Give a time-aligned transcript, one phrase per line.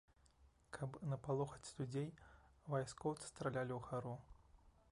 [0.77, 2.09] Каб напалохаць людзей,
[2.75, 4.15] вайскоўцы стралялі ўгару.